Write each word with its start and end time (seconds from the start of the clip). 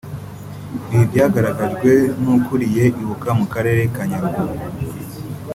Ibi 0.93 1.03
byagaragajwe 1.11 1.91
n’ukuriye 2.21 2.83
Ibuka 3.01 3.29
mu 3.39 3.45
Karere 3.53 3.81
ka 3.93 4.03
Nyaruguru 4.09 4.53